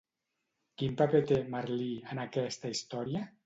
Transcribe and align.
Quin 0.83 0.95
paper 1.03 1.21
té, 1.33 1.39
Merlí, 1.57 1.93
en 2.15 2.25
aquesta 2.27 2.77
història? 2.79 3.27